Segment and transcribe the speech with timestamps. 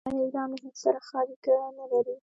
[0.09, 2.15] آیا ایران له هند سره ښه اړیکې نلري؟